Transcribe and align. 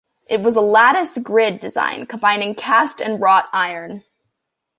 It 0.27 0.41
was 0.41 0.55
a 0.55 0.61
lattice-grid 0.61 1.59
design, 1.59 2.07
combining 2.07 2.55
cast 2.55 3.01
and 3.01 3.21
wrought 3.21 3.49
iron. 3.53 4.03